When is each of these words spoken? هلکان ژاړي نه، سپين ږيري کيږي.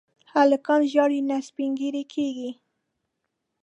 هلکان 0.33 0.81
ژاړي 0.91 1.19
نه، 1.29 1.37
سپين 1.47 1.71
ږيري 1.79 2.03
کيږي. 2.13 2.51